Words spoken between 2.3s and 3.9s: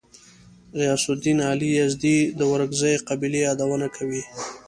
د ورکزیو قبیلې یادونه